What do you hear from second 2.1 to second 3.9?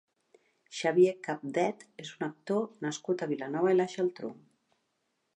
un actor nascut a Vilanova i la